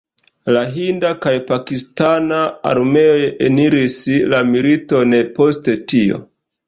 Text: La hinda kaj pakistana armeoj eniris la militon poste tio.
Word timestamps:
La 0.53 0.61
hinda 0.75 1.09
kaj 1.25 1.33
pakistana 1.51 2.39
armeoj 2.71 3.19
eniris 3.51 3.99
la 4.35 4.41
militon 4.55 5.15
poste 5.39 5.77
tio. 5.95 6.19